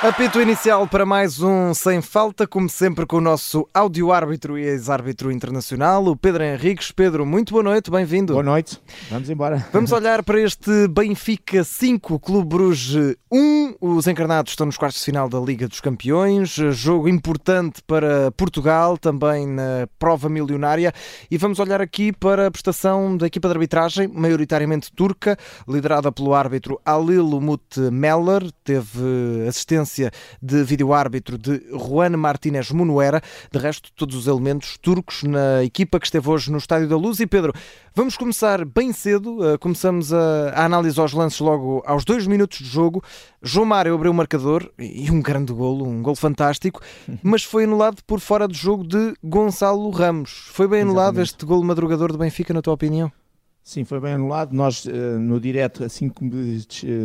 Apito 0.00 0.40
inicial 0.40 0.86
para 0.86 1.04
mais 1.04 1.40
um 1.40 1.74
Sem 1.74 2.00
Falta, 2.00 2.46
como 2.46 2.68
sempre 2.68 3.04
com 3.04 3.16
o 3.16 3.20
nosso 3.20 3.68
áudio-árbitro 3.74 4.56
e 4.56 4.62
ex-árbitro 4.62 5.32
internacional, 5.32 6.06
o 6.06 6.16
Pedro 6.16 6.44
Henriques. 6.44 6.92
Pedro, 6.92 7.26
muito 7.26 7.52
boa 7.52 7.64
noite, 7.64 7.90
bem-vindo. 7.90 8.32
Boa 8.32 8.44
noite, 8.44 8.80
vamos 9.10 9.28
embora. 9.28 9.66
Vamos 9.72 9.90
olhar 9.92 10.22
para 10.22 10.40
este 10.40 10.86
Benfica 10.86 11.64
5, 11.64 12.20
Clube 12.20 12.48
Bruges 12.48 13.16
1. 13.30 13.76
Os 13.80 14.06
encarnados 14.06 14.52
estão 14.52 14.66
nos 14.66 14.76
quartos 14.76 15.00
de 15.00 15.04
final 15.04 15.28
da 15.28 15.38
Liga 15.38 15.68
dos 15.68 15.80
Campeões, 15.80 16.50
jogo 16.50 17.08
importante 17.08 17.82
para 17.86 18.30
Portugal, 18.32 18.96
também 18.96 19.46
na 19.46 19.86
prova 19.98 20.28
milionária. 20.28 20.92
E 21.30 21.36
vamos 21.36 21.58
olhar 21.58 21.80
aqui 21.80 22.12
para 22.12 22.46
a 22.46 22.50
prestação 22.50 23.16
da 23.16 23.26
equipa 23.26 23.48
de 23.48 23.54
arbitragem, 23.54 24.08
maioritariamente 24.08 24.90
turca, 24.92 25.36
liderada 25.68 26.10
pelo 26.10 26.34
árbitro 26.34 26.80
Alil 26.84 27.26
Umut 27.36 27.78
Meller, 27.92 28.50
teve 28.64 29.46
assistência 29.46 30.10
de 30.42 30.64
vídeo-árbitro 30.64 31.36
de 31.36 31.62
Juan 31.70 32.16
Martínez 32.16 32.70
Munuera. 32.70 33.20
De 33.52 33.58
resto, 33.58 33.90
todos 33.94 34.16
os 34.16 34.26
elementos 34.26 34.78
turcos 34.78 35.22
na 35.22 35.62
equipa 35.62 36.00
que 36.00 36.06
esteve 36.06 36.28
hoje 36.28 36.50
no 36.50 36.58
Estádio 36.58 36.88
da 36.88 36.96
Luz. 36.96 37.20
E 37.20 37.26
Pedro, 37.26 37.52
vamos 37.94 38.16
começar 38.16 38.64
bem 38.64 38.92
cedo. 38.92 39.38
Uh, 39.38 39.58
começamos 39.58 40.12
a, 40.12 40.50
a 40.54 40.64
análise 40.64 40.98
aos 40.98 41.12
lances 41.12 41.40
logo 41.40 41.82
aos 41.86 42.04
dois 42.04 42.26
minutos 42.26 42.58
de 42.58 42.66
jogo. 42.66 43.02
João 43.42 43.66
Mário 43.66 43.94
abriu 43.94 44.10
o 44.10 44.14
marcador 44.14 44.70
e 44.78 45.10
um 45.10 45.20
grande 45.20 45.52
golo, 45.52 45.86
um 45.86 46.02
golo 46.02 46.16
fantástico, 46.16 46.80
mas 47.22 47.44
foi 47.44 47.64
anulado 47.64 48.02
por 48.06 48.20
fora 48.20 48.48
de 48.48 48.56
jogo 48.56 48.86
de 48.86 49.14
Gonçalo 49.22 49.88
Ramos. 49.90 50.48
Foi 50.52 50.66
bem 50.66 50.82
anulado 50.82 51.14
Exatamente. 51.14 51.30
este 51.30 51.46
golo 51.46 51.64
madrugador 51.64 52.12
do 52.12 52.18
Benfica, 52.18 52.52
na 52.52 52.62
tua 52.62 52.74
opinião? 52.74 53.12
Sim, 53.68 53.84
foi 53.84 54.00
bem 54.00 54.14
anulado. 54.14 54.54
Nós, 54.54 54.86
eh, 54.86 55.18
no 55.18 55.38
direto, 55.38 55.84
assim 55.84 56.08
que 56.08 56.24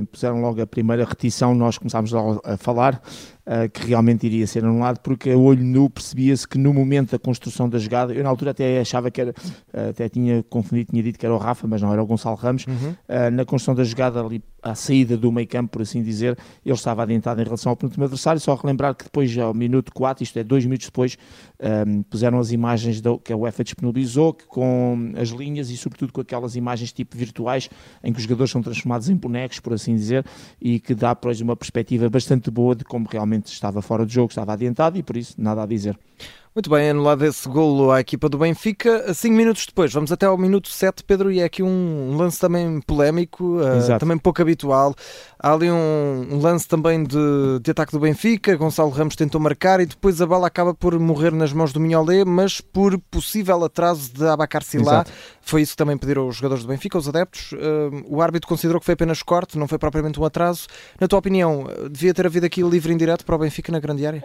puseram 0.09 0.39
logo 0.39 0.61
a 0.61 0.65
primeira 0.65 1.03
retição, 1.03 1.53
nós 1.53 1.77
começámos 1.77 2.13
a 2.41 2.55
falar 2.55 3.01
uh, 3.45 3.69
que 3.69 3.87
realmente 3.87 4.25
iria 4.25 4.47
ser 4.47 4.63
anulado, 4.63 4.99
porque 4.99 5.29
a 5.31 5.37
olho 5.37 5.63
nu 5.63 5.89
percebia-se 5.89 6.47
que 6.47 6.57
no 6.57 6.73
momento 6.73 7.11
da 7.11 7.19
construção 7.19 7.69
da 7.69 7.77
jogada, 7.77 8.13
eu 8.13 8.23
na 8.23 8.29
altura 8.29 8.51
até 8.51 8.79
achava 8.79 9.09
que 9.11 9.21
era, 9.21 9.31
uh, 9.31 9.89
até 9.89 10.09
tinha 10.09 10.43
confundido, 10.43 10.91
tinha 10.91 11.03
dito 11.03 11.19
que 11.19 11.25
era 11.25 11.33
o 11.33 11.37
Rafa, 11.37 11.67
mas 11.67 11.81
não 11.81 11.91
era 11.91 12.01
o 12.01 12.05
Gonçalo 12.05 12.35
Ramos, 12.35 12.65
uhum. 12.67 12.91
uh, 12.91 13.31
na 13.31 13.45
construção 13.45 13.75
da 13.75 13.83
jogada 13.83 14.21
ali, 14.21 14.43
à 14.61 14.75
saída 14.75 15.17
do 15.17 15.31
meio 15.31 15.47
campo, 15.47 15.71
por 15.71 15.81
assim 15.81 16.01
dizer, 16.01 16.37
ele 16.65 16.73
estava 16.73 17.03
adiantado 17.03 17.41
em 17.41 17.43
relação 17.43 17.71
ao 17.71 17.75
penúltimo 17.75 18.05
adversário, 18.05 18.39
só 18.39 18.55
relembrar 18.55 18.95
que 18.95 19.03
depois, 19.03 19.37
ao 19.37 19.53
minuto 19.53 19.91
4, 19.93 20.23
isto 20.23 20.39
é, 20.39 20.43
dois 20.43 20.63
minutos 20.65 20.87
depois, 20.87 21.17
um, 21.87 22.01
puseram 22.03 22.39
as 22.39 22.51
imagens 22.51 23.01
que 23.23 23.33
a 23.33 23.37
UEFA 23.37 23.63
disponibilizou, 23.63 24.35
com 24.47 25.11
as 25.17 25.29
linhas 25.29 25.69
e 25.69 25.75
sobretudo 25.75 26.13
com 26.13 26.21
aquelas 26.21 26.55
imagens 26.55 26.93
tipo 26.93 27.17
virtuais, 27.17 27.69
em 28.01 28.13
que 28.13 28.17
os 28.17 28.23
jogadores 28.23 28.51
são 28.51 28.61
transformados 28.61 29.09
em 29.09 29.15
bonecos, 29.15 29.59
por 29.59 29.73
assim 29.73 29.95
dizer, 29.95 30.25
e 30.61 30.79
que 30.79 30.95
dá, 30.95 31.13
pois, 31.13 31.41
uma 31.41 31.57
perspectiva 31.57 32.09
bastante 32.09 32.49
boa 32.49 32.73
de 32.73 32.85
como 32.85 33.07
realmente 33.09 33.32
realmente 33.33 33.51
estava 33.51 33.81
fora 33.81 34.05
de 34.05 34.13
jogo, 34.13 34.29
estava 34.29 34.53
adiantado 34.53 34.97
e 34.97 35.03
por 35.03 35.17
isso 35.17 35.35
nada 35.37 35.63
a 35.63 35.65
dizer. 35.65 35.97
Muito 36.55 36.69
bem, 36.69 36.91
anulado 36.91 37.25
esse 37.25 37.49
golo 37.49 37.89
à 37.89 37.99
equipa 37.99 38.29
do 38.29 38.37
Benfica. 38.37 39.11
Cinco 39.15 39.35
minutos 39.35 39.65
depois, 39.65 39.91
vamos 39.91 40.11
até 40.11 40.27
ao 40.27 40.37
minuto 40.37 40.69
7, 40.69 41.03
Pedro, 41.03 41.31
e 41.31 41.39
é 41.39 41.45
aqui 41.45 41.63
um 41.63 42.15
lance 42.15 42.39
também 42.39 42.79
polémico, 42.81 43.57
uh, 43.57 43.97
também 43.97 44.19
pouco 44.19 44.39
habitual. 44.39 44.93
Há 45.39 45.51
ali 45.51 45.71
um, 45.71 46.27
um 46.29 46.39
lance 46.39 46.67
também 46.67 47.03
de, 47.03 47.59
de, 47.59 47.71
ataque 47.71 47.91
do 47.91 47.99
Benfica, 47.99 48.55
Gonçalo 48.55 48.91
Ramos 48.91 49.15
tentou 49.15 49.41
marcar 49.41 49.79
e 49.79 49.87
depois 49.87 50.21
a 50.21 50.27
bola 50.27 50.45
acaba 50.45 50.75
por 50.75 50.99
morrer 50.99 51.31
nas 51.31 51.51
mãos 51.51 51.73
do 51.73 51.79
Mignolet, 51.79 52.23
mas 52.23 52.61
por 52.61 52.99
possível 53.09 53.63
atraso 53.63 54.13
de 54.13 54.23
Abacar 54.27 54.61
Silá. 54.61 55.05
Foi 55.41 55.63
isso 55.63 55.71
que 55.71 55.77
também 55.77 55.97
pediram 55.97 56.27
os 56.27 56.35
jogadores 56.35 56.63
do 56.63 56.67
Benfica, 56.69 56.99
os 56.99 57.09
adeptos. 57.09 57.53
Uh, 57.53 58.05
o 58.05 58.21
árbitro 58.21 58.47
considerou 58.47 58.79
que 58.79 58.85
foi 58.85 58.93
apenas 58.93 59.23
corte, 59.23 59.57
não 59.57 59.67
foi 59.67 59.79
propriamente 59.79 60.19
um 60.19 60.23
atraso. 60.23 60.67
Na 61.01 61.07
tua 61.07 61.17
opinião, 61.17 61.65
devia 61.89 62.13
ter 62.13 62.27
havido 62.27 62.45
aqui 62.45 62.61
livre 62.61 62.93
indireto 62.93 63.25
para 63.25 63.35
o 63.35 63.39
Benfica 63.39 63.71
na 63.71 63.79
grande 63.79 64.05
área? 64.05 64.23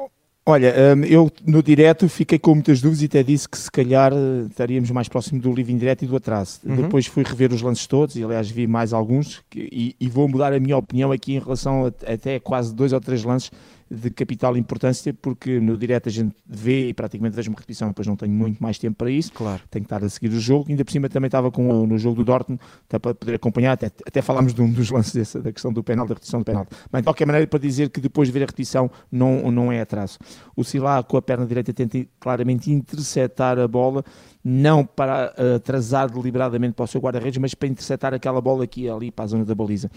Olha, 0.50 0.75
hum, 0.97 1.04
eu 1.04 1.31
no 1.47 1.62
direto 1.62 2.09
fiquei 2.09 2.38
com 2.38 2.54
muitas 2.54 2.81
dúvidas 2.81 3.03
e 3.03 3.04
até 3.04 3.22
disse 3.22 3.47
que 3.47 3.59
se 3.59 3.70
calhar 3.70 4.14
eh, 4.14 4.47
estaríamos 4.48 4.91
mais 4.91 5.06
próximo 5.06 5.38
do 5.38 5.53
livro 5.53 5.72
indireto 5.72 6.06
e 6.06 6.09
do 6.09 6.16
atraso. 6.16 6.60
Uhum. 6.64 6.76
Depois 6.76 7.04
fui 7.04 7.22
rever 7.22 7.53
os 7.53 7.60
lances 7.60 7.86
todos 7.86 8.16
e 8.16 8.25
aliás 8.25 8.48
vi 8.48 8.66
mais 8.66 8.94
alguns 8.94 9.42
e, 9.54 9.94
e 10.00 10.09
vou 10.09 10.26
mudar 10.26 10.54
a 10.54 10.59
minha 10.59 10.78
opinião 10.78 11.12
aqui 11.12 11.34
em 11.34 11.38
relação 11.38 11.84
a, 11.84 12.12
até 12.14 12.41
quase 12.41 12.75
dois 12.75 12.94
ou 12.94 13.00
três 13.00 13.22
lances 13.25 13.50
de 13.91 14.10
capital 14.10 14.56
importância, 14.56 15.15
porque 15.15 15.59
no 15.60 15.76
direto 15.76 16.09
a 16.09 16.12
gente 16.12 16.34
vê 16.47 16.88
e 16.88 16.94
praticamente 16.94 17.34
vejo 17.34 17.50
uma 17.50 17.56
repetição, 17.56 17.88
depois 17.88 18.06
não 18.06 18.16
tenho 18.16 18.32
muito 18.32 18.62
mais 18.62 18.78
tempo 18.78 18.97
para 18.97 19.10
isso, 19.10 19.32
claro. 19.32 19.62
tenho 19.71 19.84
que 19.84 19.87
estar 19.87 20.04
a 20.04 20.09
seguir 20.09 20.28
o 20.28 20.41
jogo, 20.41 20.66
ainda 20.69 20.84
por 20.84 20.93
cima 20.93 21.09
também 21.09 21.28
estava 21.28 21.50
com, 21.50 21.87
no 21.87 21.98
jogo 21.98 22.16
do 22.16 22.25
Dortmund, 22.25 22.60
até 22.87 22.98
para 22.98 23.15
poder 23.15 23.34
acompanhar, 23.34 23.72
até, 23.72 23.87
até 23.87 24.21
falámos 24.21 24.53
de 24.53 24.60
um 24.60 24.71
dos 24.71 24.91
lances 24.91 25.15
dessa, 25.15 25.41
da 25.41 25.53
questão 25.53 25.72
do 25.72 25.82
penal, 25.82 26.06
da 26.06 26.15
repetição 26.15 26.41
do 26.41 26.44
penal. 26.44 26.66
Mas 26.93 27.03
de 27.03 27.06
qualquer 27.06 27.27
maneira, 27.27 27.47
para 27.47 27.59
dizer 27.59 27.91
que 27.91 28.00
depois 28.00 28.28
de 28.28 28.32
ver 28.32 28.41
a 28.41 28.47
repetição 28.47 28.91
não, 29.10 29.50
não 29.50 29.72
é 29.72 29.81
atraso. 29.81 30.19
O 30.54 30.65
Silá 30.65 31.03
com 31.03 31.16
a 31.16 31.22
perna 31.22 31.47
direita 31.47 31.72
tenta 31.72 32.06
claramente 32.21 32.71
interceptar 32.71 33.59
a 33.59 33.66
bola, 33.66 34.04
não 34.48 34.82
para 34.82 35.34
eh, 35.36 35.56
atrasar 35.56 36.10
deliberadamente 36.10 36.72
para 36.72 36.84
o 36.84 36.86
seu 36.86 37.03
guarda-redes, 37.03 37.36
mas 37.36 37.54
para 37.54 37.69
interceptar 37.69 38.14
aquela 38.14 38.41
bola 38.41 38.64
aqui 38.64 38.88
ali 38.88 39.10
para 39.10 39.26
a 39.26 39.28
zona 39.28 39.44
da 39.44 39.54
baliza. 39.54 39.91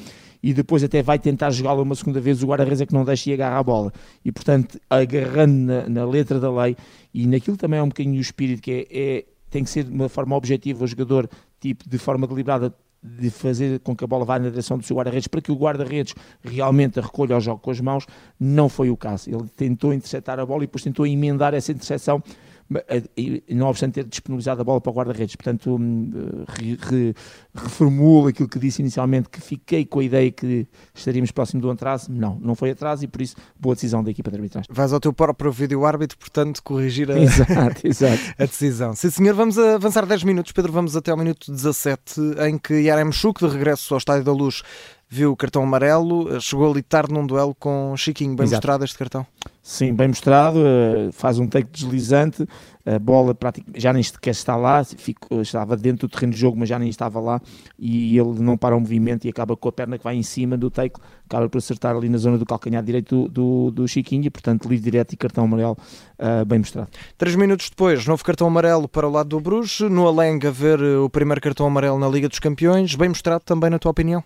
E 0.44 0.54
depois 0.54 0.84
até 0.84 1.02
vai 1.02 1.18
tentar 1.18 1.52
jogá-la 1.52 1.82
uma 1.82 1.96
segunda 1.96 2.20
vez, 2.20 2.44
o 2.44 2.48
guarda-redes 2.48 2.82
é 2.82 2.86
que 2.86 2.94
não 2.94 3.06
deixa 3.06 3.30
e 3.30 3.34
agarra 3.34 3.60
a 3.60 3.64
bola. 3.64 3.94
E 4.26 4.32
portanto, 4.32 4.78
agarrando 4.90 5.54
na, 5.54 5.90
na, 5.90 6.06
letra 6.06 6.38
da 6.38 6.52
lei, 6.52 6.76
e 7.14 7.26
naquilo 7.28 7.56
também 7.56 7.80
é 7.80 7.84
um 7.84 7.88
bocadinho 7.88 8.18
o 8.18 8.22
espírito 8.22 8.62
que 8.62 8.88
é, 8.92 9.00
é 9.00 9.26
tem 9.50 9.64
que 9.64 9.70
ser 9.70 9.86
de 9.86 9.92
uma 9.92 10.10
forma 10.10 10.36
objetiva 10.36 10.84
o 10.84 10.88
jogador, 10.88 11.30
tipo, 11.60 11.90
de 11.90 11.98
forma 11.98 12.28
deliberada, 12.28 12.74
de 13.02 13.30
fazer 13.30 13.80
com 13.80 13.96
que 13.96 14.04
a 14.04 14.08
bola 14.08 14.26
vá 14.26 14.38
na 14.38 14.50
direção 14.50 14.78
do 14.78 14.84
seu 14.84 14.98
guarda-redes 14.98 15.28
para 15.28 15.42
que 15.42 15.52
o 15.52 15.56
guarda-redes 15.56 16.14
realmente 16.44 17.00
a 17.00 17.02
recolha 17.02 17.36
ao 17.36 17.42
jogo 17.42 17.60
com 17.60 17.72
as 17.72 17.80
mãos, 17.80 18.06
não 18.40 18.68
foi 18.68 18.90
o 18.90 18.98
caso. 18.98 19.30
Ele 19.30 19.48
tentou 19.56 19.94
interceptar 19.94 20.40
a 20.40 20.46
bola 20.46 20.64
e 20.64 20.68
depois 20.68 20.84
tentou 20.84 21.08
emendar 21.08 21.54
essa 21.54 21.72
intercepção 21.72 22.22
não 23.50 23.68
obstante 23.68 23.96
ter 23.96 24.06
disponibilizado 24.06 24.62
a 24.62 24.64
bola 24.64 24.80
para 24.80 24.92
o 24.92 24.94
guarda-redes. 24.94 25.36
Portanto, 25.36 25.76
hum, 25.76 26.10
re, 26.48 26.78
re, 26.82 27.16
reformulo 27.54 28.30
aquilo 28.30 28.48
que 28.48 28.60
disse 28.60 28.82
inicialmente, 28.82 29.30
que 29.30 29.42
fiquei 29.42 29.86
com 29.86 30.00
a 30.00 30.04
ideia 30.04 30.32
que 30.32 30.68
estaríamos 30.94 31.32
próximo 31.32 31.62
do 31.62 31.70
atraso. 31.70 32.12
Não, 32.12 32.40
não 32.40 32.56
foi 32.56 32.72
atraso 32.72 33.04
e 33.04 33.08
por 33.08 33.22
isso 33.22 33.36
boa 33.60 33.76
decisão 33.76 34.04
da 34.04 34.12
equipa 34.12 34.30
de 34.32 34.38
arbitragem. 34.38 34.68
Vais 34.72 34.94
ao 34.94 35.00
teu 35.00 35.12
próprio 35.12 35.52
vídeo-árbitro, 35.52 36.18
portanto, 36.18 36.62
corrigir 36.64 37.12
a, 37.12 37.20
exato, 37.20 37.86
exato. 37.86 38.22
a 38.40 38.46
decisão. 38.46 38.96
Sim, 38.96 39.10
senhor, 39.10 39.36
vamos 39.36 39.58
avançar 39.58 40.06
10 40.06 40.24
minutos. 40.24 40.52
Pedro, 40.52 40.72
vamos 40.72 40.96
até 40.96 41.12
ao 41.12 41.18
minuto 41.18 41.52
17, 41.52 42.22
em 42.48 42.58
que 42.58 42.74
Yarem 42.82 43.12
Chuk, 43.12 43.46
de 43.46 43.52
regresso 43.52 43.94
ao 43.94 43.98
Estádio 43.98 44.24
da 44.24 44.32
Luz, 44.32 44.64
viu 45.10 45.32
o 45.32 45.36
cartão 45.36 45.64
amarelo, 45.64 46.40
chegou 46.40 46.72
ali 46.72 46.82
tarde 46.82 47.14
num 47.14 47.28
duelo 47.28 47.54
com 47.54 47.96
Chiquinho. 47.98 48.36
Bem 48.36 48.46
Exato. 48.46 48.58
mostrado 48.58 48.86
este 48.86 48.98
cartão? 48.98 49.28
Sim, 49.64 49.94
bem 49.94 50.08
mostrado. 50.08 50.60
Eh, 50.66 51.12
faz 51.12 51.38
um 51.38 51.48
take 51.48 51.70
deslizante, 51.72 52.48
a 52.84 52.98
bola 52.98 53.38
já 53.76 53.94
nem 53.94 54.02
sequer 54.02 54.32
está 54.32 54.56
lá, 54.56 54.84
fico, 54.84 55.40
estava 55.40 55.78
dentro 55.78 56.08
do 56.08 56.12
terreno 56.12 56.34
de 56.34 56.40
jogo, 56.40 56.58
mas 56.58 56.68
já 56.68 56.80
nem 56.80 56.90
estava 56.90 57.20
lá. 57.20 57.40
E 57.78 58.18
ele 58.18 58.40
não 58.40 58.58
para 58.58 58.76
o 58.76 58.80
movimento 58.80 59.26
e 59.26 59.30
acaba 59.30 59.56
com 59.56 59.70
a 59.70 59.72
perna 59.72 60.00
que 60.00 60.04
vai 60.04 60.16
em 60.16 60.24
cima 60.24 60.58
do 60.58 60.72
take, 60.72 60.96
acaba 61.26 61.48
por 61.48 61.60
acertar 61.60 61.96
ali 61.96 62.10
na 62.10 62.18
zona 62.18 62.40
do 62.40 62.46
calcanhar 62.46 62.84
direito 62.84 63.28
do, 63.28 63.30
do, 63.30 63.72
do 63.72 63.88
Chiquinho. 63.88 64.26
E, 64.26 64.30
portanto, 64.32 64.68
livre 64.68 64.84
direto 64.84 65.14
e 65.14 65.16
cartão 65.16 65.44
amarelo 65.44 65.78
uh, 66.18 66.44
bem 66.44 66.58
mostrado. 66.58 66.90
Três 67.16 67.36
minutos 67.36 67.70
depois, 67.70 68.06
novo 68.08 68.24
cartão 68.26 68.48
amarelo 68.48 68.88
para 68.88 69.08
o 69.08 69.12
lado 69.12 69.30
do 69.30 69.40
Bruges. 69.40 69.82
No 69.92 70.08
Alenga, 70.08 70.50
ver 70.50 70.82
o 70.82 71.08
primeiro 71.08 71.40
cartão 71.40 71.68
amarelo 71.68 72.00
na 72.00 72.10
Liga 72.10 72.28
dos 72.28 72.40
Campeões. 72.40 72.96
Bem 72.96 73.10
mostrado 73.10 73.44
também, 73.46 73.70
na 73.70 73.78
tua 73.78 73.92
opinião? 73.92 74.24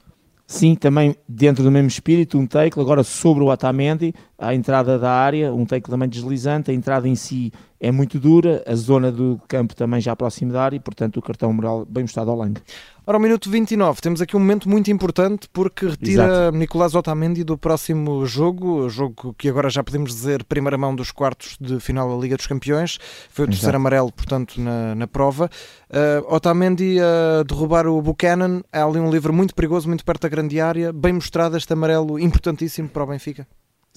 Sim, 0.47 0.75
também 0.75 1.15
dentro 1.27 1.63
do 1.63 1.71
mesmo 1.71 1.87
espírito, 1.87 2.37
um 2.37 2.45
take, 2.45 2.79
agora 2.79 3.03
sobre 3.03 3.43
o 3.43 3.49
Atamendi, 3.49 4.13
a 4.37 4.53
entrada 4.53 4.99
da 4.99 5.11
área, 5.11 5.51
um 5.51 5.65
take 5.65 5.89
também 5.89 6.07
deslizante, 6.07 6.69
a 6.69 6.73
entrada 6.73 7.07
em 7.07 7.15
si 7.15 7.51
é 7.79 7.91
muito 7.91 8.19
dura, 8.19 8.63
a 8.65 8.75
zona 8.75 9.11
do 9.11 9.39
campo 9.47 9.75
também 9.75 9.99
já 9.99 10.15
próximo 10.15 10.51
da 10.51 10.63
área, 10.63 10.75
e 10.77 10.79
portanto 10.79 11.17
o 11.17 11.21
cartão 11.21 11.51
moral 11.51 11.85
bem 11.85 12.03
mostrado 12.03 12.31
ao 12.31 12.37
Lang. 12.37 12.59
Ora, 13.07 13.17
ao 13.17 13.21
minuto 13.21 13.51
29, 13.51 14.01
temos 14.01 14.19
aqui 14.19 14.35
um 14.35 14.39
momento 14.39 14.67
muito 14.67 14.89
importante 14.89 15.47
porque 15.53 15.85
retira 15.85 16.23
Exato. 16.23 16.57
Nicolás 16.57 16.95
Otamendi 16.95 17.43
do 17.43 17.55
próximo 17.55 18.25
jogo, 18.25 18.89
jogo 18.89 19.35
que 19.37 19.47
agora 19.47 19.69
já 19.69 19.83
podemos 19.83 20.11
dizer 20.11 20.43
primeira 20.43 20.75
mão 20.75 20.95
dos 20.95 21.11
quartos 21.11 21.55
de 21.61 21.79
final 21.79 22.09
da 22.09 22.19
Liga 22.19 22.35
dos 22.35 22.47
Campeões, 22.47 22.97
foi 23.29 23.45
o 23.45 23.47
terceiro 23.47 23.69
Exato. 23.69 23.75
amarelo, 23.75 24.11
portanto, 24.11 24.59
na, 24.59 24.95
na 24.95 25.07
prova. 25.07 25.51
Uh, 25.89 26.33
Otamendi 26.33 26.97
a 26.99 27.43
derrubar 27.43 27.85
o 27.85 28.01
Buchanan, 28.01 28.63
é 28.73 28.81
ali 28.81 28.99
um 28.99 29.11
livro 29.11 29.31
muito 29.31 29.53
perigoso, 29.53 29.87
muito 29.87 30.03
perto 30.03 30.23
da 30.23 30.29
grande 30.29 30.59
área, 30.59 30.91
bem 30.91 31.13
mostrado 31.13 31.55
este 31.57 31.71
amarelo 31.73 32.19
importantíssimo 32.19 32.89
para 32.89 33.03
o 33.03 33.07
Benfica. 33.07 33.45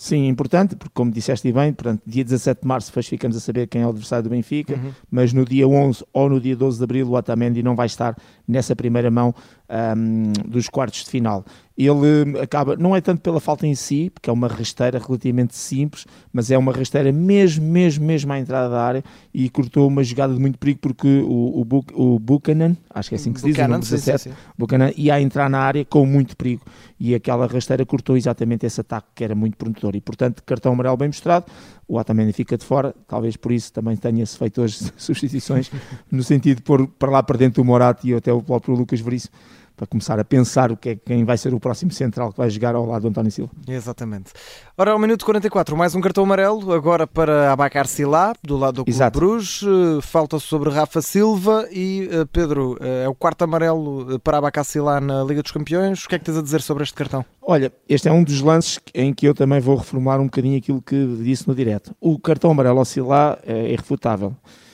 Sim, 0.01 0.29
importante, 0.29 0.77
porque 0.77 0.93
como 0.95 1.11
disseste 1.11 1.51
bem, 1.51 1.73
portanto, 1.73 2.01
dia 2.07 2.23
17 2.23 2.63
de 2.63 2.69
março 2.69 2.89
depois 2.89 3.09
ficamos 3.09 3.37
a 3.37 3.41
saber 3.41 3.67
quem 3.67 3.83
é 3.83 3.85
o 3.85 3.89
adversário 3.89 4.23
do 4.23 4.31
Benfica, 4.31 4.75
uhum. 4.75 4.93
mas 5.11 5.33
no 5.33 5.45
dia 5.45 5.67
11 5.67 6.05
ou 6.13 6.29
no 6.29 6.41
dia 6.41 6.55
12 6.55 6.79
de 6.79 6.85
abril 6.85 7.09
o 7.09 7.15
Otamendi 7.17 7.65
não 7.65 7.75
vai 7.75 7.87
estar 7.87 8.17
nessa 8.47 8.77
primeira 8.77 9.11
mão 9.11 9.35
um, 9.69 10.33
dos 10.47 10.69
quartos 10.69 11.03
de 11.03 11.11
final. 11.11 11.45
Ele 11.79 12.37
acaba, 12.41 12.75
não 12.75 12.97
é 12.97 13.01
tanto 13.01 13.23
pela 13.23 13.39
falta 13.39 13.65
em 13.65 13.75
si, 13.77 14.11
porque 14.13 14.29
é 14.29 14.33
uma 14.33 14.49
rasteira 14.49 14.99
relativamente 14.99 15.55
simples, 15.55 16.07
mas 16.33 16.51
é 16.51 16.59
uma 16.59 16.73
rasteira 16.73 17.13
mesmo, 17.13 17.65
mesmo, 17.65 18.05
mesmo 18.05 18.33
à 18.33 18.39
entrada 18.41 18.69
da 18.69 18.83
área 18.83 19.05
e 19.33 19.49
cortou 19.49 19.87
uma 19.87 20.03
jogada 20.03 20.35
de 20.35 20.41
muito 20.41 20.59
perigo 20.59 20.81
porque 20.83 21.21
o, 21.21 21.65
o, 21.65 22.15
o 22.15 22.19
Buchanan, 22.19 22.77
acho 22.91 23.11
que 23.11 23.15
é 23.15 23.19
assim 23.19 23.33
que 23.33 23.41
se 23.41 23.47
diz, 23.47 23.59
o 23.59 23.63
número 23.63 23.79
17, 23.79 24.19
sim, 24.19 24.31
sim, 24.31 24.35
sim. 24.35 24.37
Buchanan, 24.59 24.91
ia 24.97 25.21
entrar 25.21 25.49
na 25.49 25.61
área 25.61 25.85
com 25.85 26.05
muito 26.05 26.37
perigo 26.37 26.63
e 26.99 27.15
aquela 27.15 27.47
rasteira 27.47 27.87
cortou 27.87 28.17
exatamente 28.17 28.67
esse 28.67 28.81
ataque 28.81 29.07
que 29.15 29.23
era 29.23 29.37
muito 29.37 29.57
prometedor 29.57 29.95
e 29.95 30.01
portanto 30.01 30.43
cartão 30.45 30.73
amarelo 30.73 30.97
bem 30.97 31.07
mostrado, 31.07 31.47
o 31.87 31.97
Otamendi 31.97 32.33
fica 32.33 32.59
de 32.59 32.65
fora, 32.65 32.93
talvez 33.07 33.37
por 33.37 33.53
isso 33.53 33.73
também 33.73 33.97
tenha-se 33.97 34.37
feito 34.37 34.61
hoje 34.61 34.91
substituições 34.99 35.71
no 36.11 36.25
sentido 36.25 36.57
de 36.57 36.63
pôr 36.63 36.89
para 36.89 37.11
lá 37.11 37.23
para 37.23 37.39
dentro 37.39 37.63
o 37.63 37.65
Morato 37.65 38.05
e 38.05 38.15
até 38.15 38.33
o 38.33 38.43
próprio 38.43 38.75
Lucas 38.75 39.01
Veríssimo 39.01 39.33
para 39.79 39.87
começar 39.87 40.19
a 40.19 40.25
pensar 40.25 40.73
o 40.73 40.77
que 40.77 40.89
é, 40.91 40.97
quem 40.97 41.25
vai 41.25 41.39
ser 41.39 41.55
o 41.55 41.61
próximo 41.61 41.93
central 41.93 42.33
que 42.33 42.39
vai 42.39 42.51
jogar 42.51 42.75
ao 42.75 42.85
lado 42.85 43.03
do 43.03 43.09
António 43.09 43.31
Silva. 43.31 43.53
Exatamente. 43.69 44.33
Ora, 44.77 44.91
ao 44.91 44.99
minuto 44.99 45.25
44, 45.25 45.77
mais 45.77 45.95
um 45.95 46.01
cartão 46.01 46.25
amarelo, 46.25 46.73
agora 46.73 47.07
para 47.07 47.53
Abacar 47.53 47.87
Silá, 47.87 48.33
do 48.43 48.57
lado 48.57 48.75
do 48.75 48.85
Clube 48.85 48.91
Exato. 48.91 49.19
Bruges. 49.19 49.63
Eh, 49.63 50.01
falta 50.03 50.41
sobre 50.41 50.71
Rafa 50.71 51.01
Silva 51.01 51.69
e 51.71 52.09
uh, 52.13 52.27
Pedro, 52.27 52.73
uh, 52.73 53.05
é 53.05 53.09
o 53.09 53.15
quarto 53.15 53.43
amarelo 53.43 54.19
para 54.21 54.39
Abacar 54.39 54.65
Silá 54.65 55.01
na 55.01 55.23
Liga 55.23 55.43
dos 55.43 55.53
Campeões. 55.53 56.05
O 56.05 56.09
que 56.09 56.17
é 56.17 56.19
que 56.19 56.25
tens 56.25 56.37
a 56.37 56.43
dizer 56.43 56.61
sobre 56.61 56.83
este 56.83 56.95
cartão? 56.95 57.25
Olha, 57.41 57.73
este 57.89 58.09
é 58.09 58.13
um 58.13 58.25
dos 58.25 58.41
lances 58.41 58.81
em 58.93 59.15
que 59.15 59.27
eu 59.27 59.35
também 59.35 59.61
vou 59.61 59.77
reformular 59.77 60.21
um 60.21 60.25
bocadinho 60.25 60.59
aquilo 60.59 60.83
que 60.83 61.07
disse 61.23 61.47
no 61.47 61.55
direto. 61.55 61.95
O 62.01 62.19
cartão 62.19 62.51
amarelo 62.51 62.81
ao 62.81 62.85
Silá 62.85 63.39
é 63.47 63.73
irrefutável 63.73 64.35
é 64.45 64.68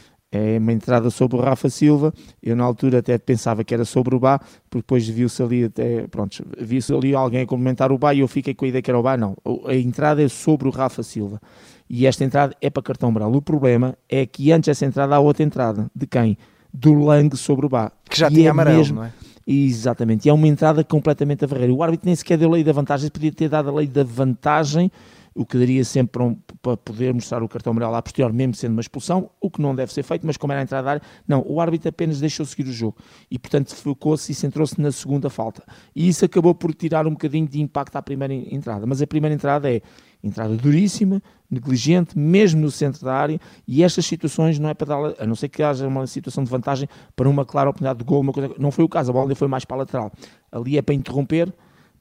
uma 0.58 0.72
entrada 0.72 1.10
sobre 1.10 1.36
o 1.36 1.40
Rafa 1.40 1.68
Silva. 1.68 2.12
Eu 2.42 2.56
na 2.56 2.64
altura 2.64 2.98
até 2.98 3.16
pensava 3.18 3.64
que 3.64 3.74
era 3.74 3.84
sobre 3.84 4.14
o 4.14 4.20
Bá, 4.20 4.38
porque 4.38 4.82
depois 4.82 5.08
viu-se 5.08 5.42
ali 5.42 5.64
até, 5.64 6.06
pronto, 6.06 6.44
viu-se 6.58 6.92
ali 6.92 7.14
alguém 7.14 7.42
a 7.42 7.46
comentar 7.46 7.92
o 7.92 7.98
Bá 7.98 8.14
e 8.14 8.20
eu 8.20 8.28
fiquei 8.28 8.54
com 8.54 8.64
a 8.64 8.68
ideia 8.68 8.82
que 8.82 8.90
era 8.90 8.98
o 8.98 9.02
Bá. 9.02 9.16
Não, 9.16 9.36
a 9.66 9.74
entrada 9.74 10.22
é 10.22 10.28
sobre 10.28 10.68
o 10.68 10.70
Rafa 10.70 11.02
Silva. 11.02 11.40
E 11.88 12.06
esta 12.06 12.24
entrada 12.24 12.54
é 12.60 12.70
para 12.70 12.82
cartão 12.82 13.12
branco. 13.12 13.36
O 13.36 13.42
problema 13.42 13.96
é 14.08 14.24
que 14.26 14.50
antes 14.50 14.68
dessa 14.68 14.86
entrada 14.86 15.14
há 15.14 15.20
outra 15.20 15.42
entrada. 15.42 15.90
De 15.94 16.06
quem? 16.06 16.38
Do 16.72 16.94
Lang 16.94 17.36
sobre 17.36 17.66
o 17.66 17.68
Bá. 17.68 17.92
Que 18.08 18.18
já 18.18 18.28
e 18.28 18.34
tinha 18.34 18.48
é 18.48 18.50
amarelo, 18.50 18.78
mesmo... 18.78 18.96
não 18.96 19.04
é? 19.04 19.12
Exatamente, 19.46 20.26
e 20.26 20.30
é 20.30 20.32
uma 20.32 20.48
entrada 20.48 20.82
completamente 20.82 21.44
a 21.44 21.46
varrer. 21.46 21.70
O 21.70 21.82
árbitro 21.82 22.06
nem 22.06 22.16
sequer 22.16 22.38
deu 22.38 22.48
a 22.48 22.52
lei 22.52 22.64
da 22.64 22.72
vantagem, 22.72 23.10
podia 23.10 23.30
ter 23.30 23.48
dado 23.48 23.68
a 23.68 23.72
lei 23.72 23.86
da 23.86 24.02
vantagem 24.02 24.90
o 25.34 25.44
que 25.44 25.58
daria 25.58 25.84
sempre 25.84 26.12
para, 26.12 26.24
um, 26.24 26.34
para 26.62 26.76
poder 26.76 27.12
mostrar 27.12 27.42
o 27.42 27.48
cartão 27.48 27.72
amarelo 27.72 27.94
à 27.94 28.02
posterior, 28.02 28.32
mesmo 28.32 28.54
sendo 28.54 28.72
uma 28.72 28.80
expulsão, 28.80 29.30
o 29.40 29.50
que 29.50 29.60
não 29.60 29.74
deve 29.74 29.92
ser 29.92 30.02
feito, 30.02 30.26
mas 30.26 30.36
como 30.36 30.52
era 30.52 30.62
a 30.62 30.64
entrada 30.64 30.84
da 30.84 30.90
área, 30.92 31.02
não, 31.26 31.44
o 31.46 31.60
árbitro 31.60 31.88
apenas 31.88 32.20
deixou 32.20 32.46
seguir 32.46 32.68
o 32.68 32.72
jogo 32.72 32.96
e, 33.30 33.38
portanto, 33.38 33.74
focou-se 33.74 34.30
e 34.30 34.34
centrou-se 34.34 34.80
na 34.80 34.92
segunda 34.92 35.28
falta. 35.28 35.64
E 35.94 36.08
isso 36.08 36.24
acabou 36.24 36.54
por 36.54 36.72
tirar 36.72 37.06
um 37.06 37.10
bocadinho 37.10 37.48
de 37.48 37.60
impacto 37.60 37.96
à 37.96 38.02
primeira 38.02 38.32
entrada, 38.32 38.86
mas 38.86 39.02
a 39.02 39.06
primeira 39.06 39.34
entrada 39.34 39.70
é 39.70 39.82
entrada 40.22 40.56
duríssima, 40.56 41.22
negligente, 41.50 42.18
mesmo 42.18 42.60
no 42.60 42.70
centro 42.70 43.04
da 43.04 43.14
área, 43.14 43.38
e 43.68 43.82
estas 43.82 44.06
situações 44.06 44.58
não 44.58 44.70
é 44.70 44.74
para 44.74 44.86
dar, 44.86 45.14
a 45.22 45.26
não 45.26 45.34
ser 45.34 45.48
que 45.48 45.62
haja 45.62 45.86
uma 45.86 46.06
situação 46.06 46.42
de 46.42 46.50
vantagem 46.50 46.88
para 47.14 47.28
uma 47.28 47.44
clara 47.44 47.68
oportunidade 47.68 47.98
de 47.98 48.04
gol, 48.04 48.20
uma 48.20 48.32
coisa, 48.32 48.54
não 48.58 48.70
foi 48.70 48.84
o 48.84 48.88
caso, 48.88 49.10
a 49.10 49.12
bola 49.12 49.34
foi 49.34 49.48
mais 49.48 49.64
para 49.64 49.76
a 49.76 49.78
lateral. 49.80 50.12
Ali 50.50 50.78
é 50.78 50.82
para 50.82 50.94
interromper, 50.94 51.52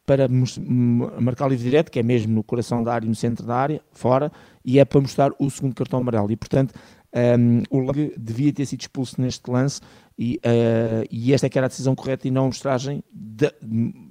para 0.06 0.28
marcar 0.28 1.48
livre 1.50 1.64
direto, 1.64 1.92
que 1.92 2.00
é 2.00 2.04
mesmo 2.04 2.34
no 2.34 2.44
coração 2.44 2.84
da 2.84 2.94
área, 2.94 3.08
no 3.08 3.16
centro 3.16 3.46
da 3.46 3.56
área, 3.56 3.82
fora, 3.92 4.32
e 4.64 4.80
é 4.80 4.86
para 4.86 5.00
mostrar 5.00 5.32
o 5.40 5.50
segundo 5.50 5.76
cartão 5.76 6.00
amarelo. 6.00 6.32
E, 6.32 6.36
portanto, 6.36 6.74
um, 7.16 7.62
o 7.70 7.80
Lang 7.80 8.14
devia 8.18 8.52
ter 8.52 8.66
sido 8.66 8.82
expulso 8.82 9.22
neste 9.22 9.50
lance 9.50 9.80
e, 10.18 10.40
uh, 10.46 11.08
e, 11.12 11.32
esta 11.32 11.48
é 11.48 11.50
que 11.50 11.58
era 11.58 11.68
a 11.68 11.70
decisão 11.70 11.96
correta 11.96 12.28
e 12.28 12.32
não 12.32 12.44
a 12.44 12.48
mostragem, 12.48 13.04
de, 13.12 13.52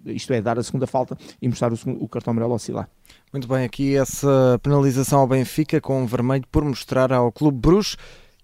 isto 0.07 0.33
é, 0.33 0.41
dar 0.41 0.59
a 0.59 0.63
segunda 0.63 0.87
falta 0.87 1.17
e 1.41 1.49
mostrar 1.49 1.73
o, 1.73 1.77
segundo, 1.77 2.03
o 2.03 2.09
cartão 2.09 2.31
amarelo 2.31 2.55
oscilar. 2.55 2.89
Muito 3.33 3.49
bem, 3.49 3.65
aqui 3.65 3.97
essa 3.97 4.59
penalização 4.63 5.21
ao 5.21 5.27
Benfica 5.27 5.81
com 5.81 6.03
o 6.03 6.07
vermelho 6.07 6.45
por 6.51 6.65
mostrar 6.65 7.13
ao 7.13 7.31
Clube 7.33 7.59
Bruxo 7.59 7.97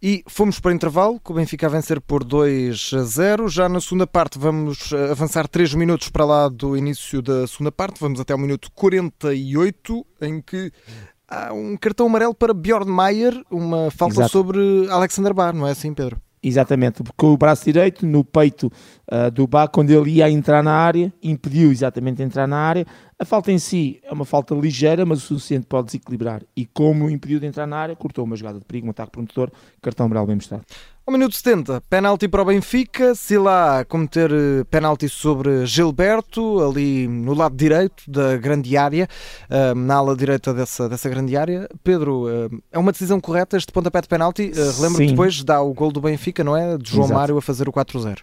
e 0.03 0.23
fomos 0.29 0.61
para 0.61 0.71
o 0.71 0.75
intervalo, 0.75 1.19
com 1.21 1.33
o 1.33 1.37
Benfica 1.37 1.67
a 1.67 1.71
vencer 1.71 2.01
por 2.01 2.23
2 2.23 2.93
a 2.95 3.03
0. 3.03 3.49
Já 3.49 3.69
na 3.69 3.81
segunda 3.81 4.07
parte 4.07 4.39
vamos 4.39 4.93
eh, 4.93 5.11
avançar 5.11 5.49
3 5.49 5.75
minutos 5.75 6.09
para 6.09 6.25
lá 6.25 6.49
do 6.49 6.77
início 6.77 7.21
da 7.21 7.47
segunda 7.47 7.73
parte. 7.73 8.01
Vamos 8.01 8.21
até 8.21 8.35
o 8.35 8.39
minuto 8.39 8.71
48, 8.73 10.07
em 10.23 10.41
que 10.41 10.73
há 11.29 11.53
um 11.53 11.77
cartão 11.77 12.07
amarelo 12.07 12.35
para 12.35 12.55
Bjorn 12.55 12.91
Mayer, 12.91 13.43
uma 13.51 13.91
falta 13.91 14.15
Exato. 14.15 14.31
sobre 14.31 14.89
Alexander 14.89 15.35
Bar, 15.35 15.53
não 15.53 15.67
é 15.67 15.73
assim, 15.73 15.93
Pedro? 15.93 16.21
Exatamente, 16.43 17.03
com 17.17 17.33
o 17.33 17.37
braço 17.37 17.65
direito 17.65 18.07
no 18.07 18.25
peito 18.25 18.71
uh, 19.11 19.31
do 19.31 19.47
Bá, 19.47 19.67
quando 19.67 19.91
ele 19.91 20.11
ia 20.11 20.31
entrar 20.31 20.63
na 20.63 20.73
área, 20.73 21.13
impediu 21.23 21.73
exatamente 21.73 22.23
entrar 22.23 22.47
na 22.47 22.57
área. 22.57 22.87
A 23.19 23.25
falta 23.25 23.51
em 23.51 23.59
si 23.59 23.99
é 24.05 24.13
uma 24.13 24.25
falta 24.25 24.55
ligeira, 24.55 25.05
mas 25.05 25.19
o 25.19 25.23
suficiente 25.23 25.67
pode 25.67 25.87
desequilibrar. 25.87 26.43
E 26.57 26.65
como 26.65 27.11
impediu 27.11 27.41
de 27.41 27.47
entrar 27.47 27.67
na 27.67 27.77
área, 27.77 27.97
cortou 27.97 28.25
uma 28.25 28.37
jogada 28.37 28.61
de 28.61 28.65
perigo, 28.65 28.87
um 28.87 28.91
ataque 28.91 29.11
promotor, 29.11 29.51
cartão 29.83 30.07
amarelo 30.07 30.27
bem 30.29 30.37
mostrado. 30.37 30.65
Ao 31.09 31.13
minuto 31.13 31.35
70, 31.37 31.81
penalti 31.89 32.29
para 32.29 32.43
o 32.43 32.45
Benfica, 32.45 33.15
Sila 33.15 33.81
a 33.81 33.85
cometer 33.87 34.31
eh, 34.31 34.65
penalti 34.71 35.09
sobre 35.09 35.65
Gilberto, 35.65 36.63
ali 36.63 37.09
no 37.09 37.33
lado 37.33 37.57
direito 37.57 38.03
da 38.07 38.37
grande 38.37 38.77
área, 38.77 39.09
eh, 39.49 39.73
na 39.73 39.95
ala 39.95 40.15
direita 40.15 40.53
dessa, 40.53 40.87
dessa 40.87 41.09
grande 41.09 41.35
área. 41.35 41.67
Pedro, 41.83 42.29
eh, 42.29 42.51
é 42.73 42.79
uma 42.79 42.93
decisão 42.93 43.19
correta 43.23 43.57
este 43.57 43.73
pontapé 43.73 44.03
de 44.03 44.09
penalti? 44.09 44.53
Relembro 44.77 44.99
que 44.99 45.07
depois 45.07 45.43
dá 45.43 45.63
o 45.63 45.73
gol 45.73 45.91
do 45.91 46.03
Benfica, 46.03 46.45
não 46.45 46.55
é? 46.55 46.77
De 46.77 46.91
João 46.91 47.07
Exato. 47.07 47.19
Mário 47.19 47.39
a 47.39 47.41
fazer 47.41 47.67
o 47.71 47.73
4-0. 47.73 48.19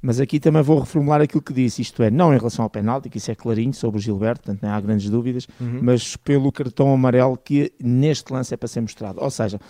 Mas 0.00 0.20
aqui 0.20 0.38
também 0.38 0.62
vou 0.62 0.78
reformular 0.78 1.20
aquilo 1.20 1.42
que 1.42 1.52
disse, 1.52 1.82
isto 1.82 2.02
é, 2.02 2.10
não 2.10 2.32
em 2.32 2.38
relação 2.38 2.62
ao 2.62 2.70
penalti, 2.70 3.08
que 3.08 3.18
isso 3.18 3.30
é 3.30 3.34
clarinho 3.34 3.74
sobre 3.74 3.98
o 3.98 4.00
Gilberto, 4.00 4.44
portanto 4.44 4.62
não 4.62 4.70
há 4.70 4.80
grandes 4.80 5.10
dúvidas, 5.10 5.48
uhum. 5.60 5.80
mas 5.82 6.16
pelo 6.16 6.52
cartão 6.52 6.92
amarelo 6.92 7.36
que 7.36 7.72
neste 7.82 8.32
lance 8.32 8.54
é 8.54 8.56
para 8.56 8.68
ser 8.68 8.80
mostrado. 8.80 9.20
Ou 9.20 9.30
seja, 9.30 9.60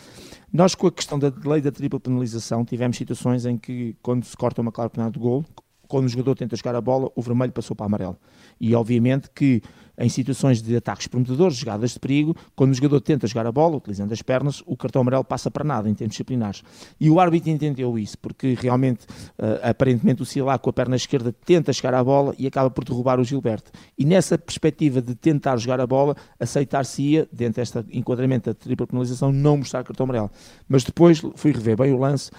nós 0.53 0.75
com 0.75 0.87
a 0.87 0.93
questão 0.93 1.19
da 1.19 1.33
lei 1.45 1.63
da 1.63 1.73
tripla 1.73 1.99
penalização 1.99 2.65
tivemos 2.65 2.97
situações 2.97 3.47
em 3.47 3.57
que 3.57 3.97
quando 4.03 4.25
se 4.25 4.37
corta 4.37 4.61
uma 4.61 4.71
clara 4.71 4.91
penalidade 4.91 5.19
de 5.19 5.27
gol, 5.27 5.45
quando 5.89 6.05
o 6.05 6.09
jogador 6.09 6.35
tenta 6.35 6.55
jogar 6.55 6.75
a 6.75 6.81
bola, 6.81 7.11
o 7.17 7.23
vermelho 7.23 7.53
passou 7.53 7.75
para 7.75 7.85
o 7.85 7.87
amarelo. 7.87 8.19
E 8.61 8.75
obviamente 8.75 9.31
que 9.35 9.63
em 9.99 10.09
situações 10.09 10.62
de 10.62 10.77
ataques 10.77 11.06
prometedores, 11.09 11.56
jogadas 11.56 11.93
de 11.93 11.99
perigo, 11.99 12.37
quando 12.55 12.71
o 12.71 12.75
jogador 12.75 13.00
tenta 13.00 13.27
jogar 13.27 13.47
a 13.47 13.53
bola, 13.53 13.77
utilizando 13.77 14.12
as 14.12 14.23
pernas, 14.23 14.62
o 14.65 14.77
cartão 14.77 15.03
amarelo 15.03 15.25
passa 15.25 15.50
para 15.50 15.65
nada 15.65 15.91
em 15.91 15.95
termos 15.95 16.12
disciplinares. 16.12 16.62
E 17.00 17.11
o 17.11 17.19
árbitro 17.19 17.50
entendeu 17.50 17.99
isso, 17.99 18.17
porque 18.19 18.56
realmente, 18.59 19.05
uh, 19.39 19.59
aparentemente, 19.62 20.23
o 20.23 20.25
Silá 20.25 20.59
com 20.59 20.71
a 20.71 20.73
perna 20.73 20.97
esquerda 20.97 21.35
tenta 21.45 21.73
chegar 21.73 21.95
à 21.95 22.05
bola 22.05 22.35
e 22.39 22.47
acaba 22.47 22.71
por 22.71 22.85
derrubar 22.85 23.19
o 23.19 23.25
Gilberto. 23.25 23.71
E 23.99 24.05
nessa 24.05 24.39
perspectiva 24.39 25.03
de 25.03 25.15
tentar 25.15 25.56
jogar 25.56 25.81
a 25.81 25.87
bola, 25.87 26.17
aceitar-se-ia, 26.39 27.29
dentro 27.33 27.61
deste 27.61 27.85
enquadramento 27.91 28.51
da 28.51 28.55
tripla 28.55 28.87
penalização, 28.87 29.33
não 29.33 29.56
mostrar 29.56 29.83
cartão 29.83 30.05
amarelo. 30.05 30.31
Mas 30.69 30.85
depois 30.85 31.21
fui 31.35 31.53
rever 31.53 31.77
bem 31.77 31.93
o 31.93 31.99
lance 31.99 32.31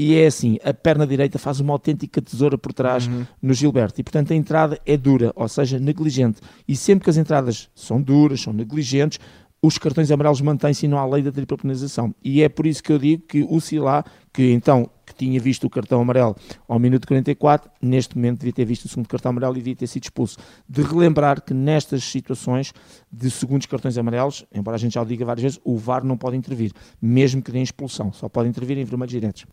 e 0.00 0.14
é 0.14 0.28
assim, 0.28 0.58
a 0.62 0.72
perna 0.72 1.04
direita 1.04 1.40
faz 1.40 1.58
uma 1.58 1.72
autêntica 1.72 2.22
tesoura 2.22 2.56
por 2.56 2.72
trás 2.72 3.08
uhum. 3.08 3.26
no 3.42 3.52
Gilberto 3.52 4.00
e 4.00 4.04
portanto 4.04 4.32
a 4.32 4.36
entrada 4.36 4.80
é 4.86 4.96
dura, 4.96 5.32
ou 5.34 5.48
seja, 5.48 5.76
negligente. 5.80 6.40
E 6.68 6.76
sempre 6.76 7.02
que 7.02 7.10
as 7.10 7.16
entradas 7.16 7.68
são 7.74 8.00
duras, 8.00 8.42
são 8.42 8.52
negligentes, 8.52 9.18
os 9.60 9.76
cartões 9.76 10.08
amarelos 10.12 10.40
mantêm-se 10.40 10.86
e 10.86 10.88
não 10.88 10.98
há 10.98 11.04
lei 11.04 11.20
da 11.20 11.32
tripla 11.32 11.58
penalização. 11.58 12.14
E 12.22 12.44
é 12.44 12.48
por 12.48 12.64
isso 12.64 12.80
que 12.80 12.92
eu 12.92 12.98
digo 12.98 13.24
que 13.26 13.44
o 13.50 13.60
Silá, 13.60 14.04
que 14.32 14.52
então 14.52 14.88
que 15.04 15.12
tinha 15.14 15.40
visto 15.40 15.66
o 15.66 15.70
cartão 15.70 16.00
amarelo 16.00 16.36
ao 16.68 16.78
minuto 16.78 17.08
44, 17.08 17.68
neste 17.82 18.14
momento 18.14 18.38
devia 18.38 18.52
ter 18.52 18.64
visto 18.64 18.84
o 18.84 18.88
segundo 18.88 19.08
cartão 19.08 19.30
amarelo 19.30 19.54
e 19.54 19.58
devia 19.58 19.74
ter 19.74 19.88
sido 19.88 20.04
expulso. 20.04 20.38
De 20.68 20.80
relembrar 20.80 21.42
que 21.42 21.52
nestas 21.52 22.04
situações 22.04 22.72
de 23.10 23.28
segundos 23.32 23.66
cartões 23.66 23.98
amarelos, 23.98 24.46
embora 24.54 24.76
a 24.76 24.78
gente 24.78 24.94
já 24.94 25.02
o 25.02 25.04
diga 25.04 25.24
várias 25.24 25.42
vezes, 25.42 25.60
o 25.64 25.76
VAR 25.76 26.04
não 26.04 26.16
pode 26.16 26.36
intervir, 26.36 26.70
mesmo 27.02 27.42
que 27.42 27.50
dê 27.50 27.60
expulsão, 27.60 28.12
só 28.12 28.28
pode 28.28 28.48
intervir 28.48 28.78
em 28.78 28.84
vermelhos 28.84 29.10
diretos. 29.10 29.44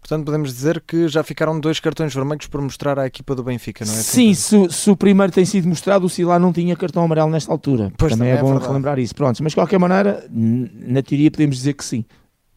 Portanto, 0.00 0.24
podemos 0.24 0.52
dizer 0.52 0.82
que 0.86 1.08
já 1.08 1.22
ficaram 1.22 1.58
dois 1.58 1.80
cartões 1.80 2.14
vermelhos 2.14 2.46
por 2.46 2.60
mostrar 2.60 2.98
à 2.98 3.06
equipa 3.06 3.34
do 3.34 3.42
Benfica, 3.42 3.84
não 3.84 3.92
é? 3.92 3.96
Sim, 3.96 4.34
se, 4.34 4.68
se, 4.70 4.90
o 4.90 4.96
primeiro 4.96 5.32
tem 5.32 5.44
sido 5.44 5.68
mostrado, 5.68 6.06
o 6.06 6.08
Silá 6.08 6.38
não 6.38 6.52
tinha 6.52 6.76
cartão 6.76 7.02
amarelo 7.02 7.30
nesta 7.30 7.50
altura. 7.50 7.92
Pois 7.96 8.12
também, 8.12 8.28
também 8.28 8.50
é, 8.50 8.52
é 8.52 8.58
bom 8.58 8.58
relembrar 8.58 8.98
isso. 8.98 9.14
Pronto, 9.14 9.42
mas 9.42 9.52
de 9.52 9.56
qualquer 9.56 9.78
maneira, 9.78 10.26
na 10.30 11.02
teoria 11.02 11.30
podemos 11.30 11.56
dizer 11.56 11.74
que 11.74 11.84
sim. 11.84 12.04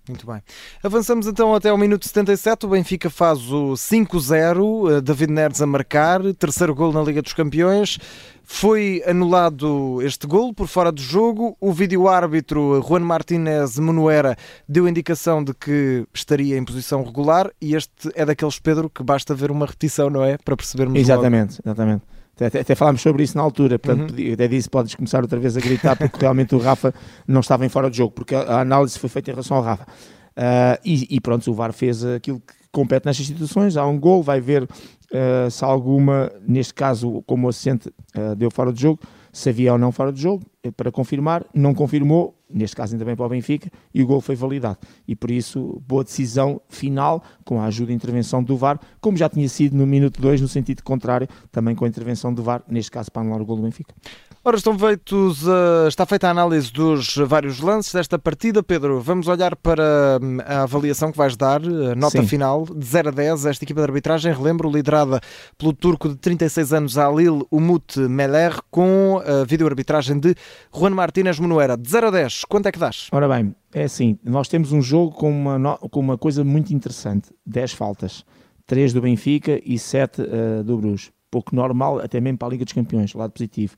Muito 0.10 0.26
bem. 0.26 0.42
Avançamos 0.82 1.28
então 1.28 1.54
até 1.54 1.70
ao 1.70 1.78
minuto 1.78 2.04
77. 2.08 2.66
O 2.66 2.70
Benfica 2.70 3.12
faz 3.12 3.40
o 3.52 3.74
5-0. 3.74 4.98
Eh, 4.98 5.02
David 5.02 5.32
Neres 5.32 5.62
a 5.62 5.68
marcar. 5.68 6.20
Terceiro 6.34 6.74
gol 6.74 6.92
na 6.92 7.02
Liga 7.04 7.22
dos 7.22 7.32
Campeões. 7.34 8.00
Foi 8.44 9.04
anulado 9.06 10.02
este 10.02 10.26
gol 10.26 10.52
por 10.52 10.68
fora 10.68 10.92
do 10.92 11.00
jogo. 11.00 11.56
O 11.62 11.72
vídeo-árbitro 11.72 12.84
Juan 12.86 13.02
Martínez 13.02 13.78
Monuera 13.78 14.36
deu 14.68 14.88
indicação 14.88 15.44
de 15.44 15.54
que 15.54 16.04
estaria 16.12 16.58
em 16.58 16.66
posição 16.66 17.04
regular. 17.04 17.52
E 17.62 17.76
este 17.76 18.10
é 18.16 18.26
daqueles, 18.26 18.58
Pedro, 18.58 18.90
que 18.90 19.04
basta 19.04 19.36
ver 19.36 19.52
uma 19.52 19.68
repetição, 19.68 20.10
não 20.10 20.24
é? 20.24 20.38
Para 20.40 20.58
percebermos 20.58 21.00
Exatamente, 21.00 21.52
logo. 21.52 21.62
exatamente. 21.66 22.02
Até, 22.42 22.62
até, 22.62 22.76
falámos 22.76 23.02
sobre 23.02 23.24
isso 23.24 23.38
na 23.38 23.44
altura, 23.44 23.78
portanto, 23.78 24.18
uhum. 24.18 24.34
até 24.34 24.48
disse 24.48 24.70
podes 24.70 24.96
começar 24.96 25.22
outra 25.22 25.40
vez 25.40 25.58
a 25.58 25.60
gritar 25.60 25.96
porque 25.96 26.18
realmente 26.22 26.56
o 26.56 26.58
Rafa 26.58 26.94
não 27.28 27.42
estava 27.42 27.66
em 27.66 27.70
fora 27.70 27.90
de 27.90 27.98
jogo, 27.98 28.14
porque 28.14 28.34
a, 28.34 28.62
análise 28.62 28.98
foi 28.98 29.10
feita 29.10 29.32
em 29.32 29.34
relação 29.34 29.58
ao 29.58 29.64
Rafa. 29.64 29.84
Uh, 29.84 30.80
e, 30.86 31.16
e, 31.16 31.20
pronto, 31.20 31.50
o 31.52 31.54
VAR 31.54 31.74
fez 31.74 32.06
aquilo 32.06 32.40
que, 32.40 32.54
compete 32.72 33.06
nestas 33.06 33.26
situações, 33.26 33.76
há 33.78 33.86
um 33.86 34.00
gol, 34.00 34.22
vai 34.22 34.40
ver 34.40 34.64
uh, 34.64 35.50
se 35.50 35.64
alguma, 35.64 36.32
neste 36.48 36.74
caso, 36.74 37.24
como 37.26 37.48
o 37.48 37.50
assistente 37.50 37.90
uh, 38.16 38.36
deu 38.36 38.52
fora 38.52 38.72
de 38.72 38.82
jogo, 38.82 39.00
se 39.32 39.50
havia 39.50 39.74
ou 39.74 39.80
não 39.80 39.92
fora 39.92 40.12
de 40.12 40.22
jogo, 40.22 40.44
para 40.76 40.92
confirmar, 40.92 41.46
não 41.54 41.74
confirmou, 41.74 42.36
neste 42.50 42.76
caso 42.76 42.94
ainda 42.94 43.06
bem 43.06 43.16
para 43.16 43.26
o 43.26 43.30
Benfica, 43.30 43.72
e 43.94 44.04
o 44.04 44.08
gol 44.08 44.20
foi 44.20 44.36
validado. 44.36 44.78
E 45.08 45.16
por 45.16 45.32
isso, 45.32 45.82
boa 45.88 46.04
decisão 46.04 46.62
final, 46.68 47.24
com 47.46 47.62
a 47.62 47.66
ajuda 47.66 47.92
e 47.92 47.96
intervenção 47.96 48.44
do 48.44 48.58
VAR, 48.58 48.80
como 49.00 49.18
já 49.18 49.30
tinha 49.30 49.48
sido 49.48 49.78
no 49.78 49.88
minuto 49.88 50.20
2, 50.22 50.42
no 50.42 50.48
sentido 50.48 50.84
contrário, 50.84 51.28
também 51.52 51.76
com 51.76 51.86
a 51.86 51.88
intervenção 51.88 52.34
do 52.34 52.44
VAR, 52.44 52.64
neste 52.68 52.92
caso 52.92 53.12
para 53.12 53.22
anular 53.22 53.42
o 53.42 53.46
gol 53.46 53.56
do 53.56 53.64
Benfica. 53.64 53.94
Ora, 54.42 54.56
estão 54.56 54.80
feitos, 54.80 55.46
uh, 55.46 55.88
está 55.90 56.06
feita 56.06 56.28
a 56.30 56.32
análise 56.32 56.72
dos 56.72 57.18
vários 57.18 57.60
lances 57.60 57.94
desta 57.94 58.18
partida. 58.18 58.64
Pedro, 58.64 59.02
vamos 59.02 59.28
olhar 59.28 59.54
para 59.54 60.18
hum, 60.22 60.38
a 60.46 60.64
avaliação 60.64 61.12
que 61.12 61.18
vais 61.18 61.36
dar, 61.36 61.62
a 61.62 61.94
nota 61.94 62.22
Sim. 62.22 62.28
final, 62.28 62.66
de 62.66 62.86
0 62.86 63.10
a 63.10 63.12
10, 63.12 63.46
esta 63.46 63.66
equipa 63.66 63.82
de 63.82 63.88
arbitragem, 63.88 64.34
relembro, 64.34 64.72
liderada 64.72 65.20
pelo 65.58 65.74
turco 65.74 66.08
de 66.08 66.16
36 66.16 66.72
anos, 66.72 66.98
Alil 66.98 67.46
Umut 67.52 68.00
Meler, 68.00 68.58
com 68.72 69.22
a 69.26 69.44
videoarbitragem 69.44 70.18
de 70.18 70.34
Juan 70.74 70.92
Martínez 70.92 71.40
Monoera. 71.40 71.78
De 71.78 71.90
0 71.90 72.08
a 72.08 72.12
10, 72.12 72.46
quanto 72.46 72.68
é 72.68 72.72
que 72.72 72.80
dás? 72.80 73.08
Ora 73.12 73.28
bem, 73.28 73.56
é 73.74 73.84
assim, 73.84 74.18
nós 74.24 74.48
temos 74.48 74.72
um 74.72 74.82
jogo 74.82 75.12
com 75.12 75.30
uma, 75.30 75.78
com 75.78 76.00
uma 76.00 76.18
coisa 76.18 76.44
muito 76.44 76.74
interessante, 76.74 77.30
10 77.46 77.74
faltas, 77.74 78.26
3 78.66 78.94
do 78.94 79.02
Benfica 79.02 79.60
e 79.64 79.78
7 79.78 80.22
uh, 80.22 80.26
eh, 80.26 80.64
do 80.64 80.78
Bruges. 80.78 81.12
Pouco 81.32 81.56
normal, 81.56 82.00
até 82.00 82.20
mesmo 82.20 82.40
para 82.40 82.48
a 82.48 82.52
Liga 82.52 82.66
dos 82.66 82.74
Campeões, 82.74 83.14
lado 83.14 83.32
positivo 83.32 83.76